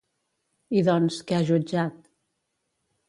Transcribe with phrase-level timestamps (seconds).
[0.79, 2.01] I doncs, què ha jutjat?